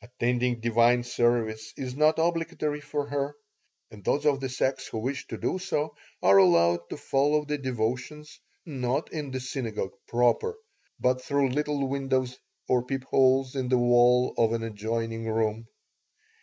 [0.00, 3.36] Attending divine service is not obligatory for her,
[3.90, 7.58] and those of the sex who wish to do so are allowed to follow the
[7.58, 10.56] devotions not in the synagogue proper,
[10.98, 15.66] but through little windows or peepholes in the wall of an adjoining room.